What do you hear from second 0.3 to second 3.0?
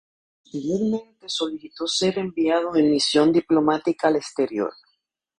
Posteriormente solicitó ser enviado en